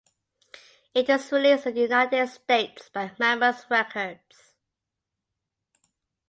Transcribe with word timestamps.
It 0.95 1.07
was 1.09 1.31
released 1.31 1.67
in 1.67 1.75
the 1.75 1.81
United 1.81 2.27
States 2.29 2.89
by 2.89 3.11
Mammoth 3.19 3.69
Records. 3.69 4.55